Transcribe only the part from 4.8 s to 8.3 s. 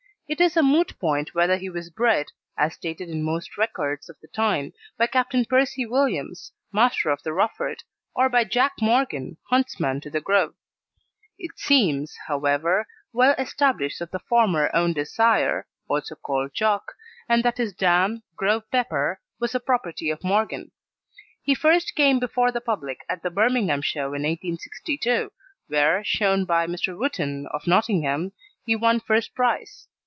by Captain Percy Williams, master of the Rufford, or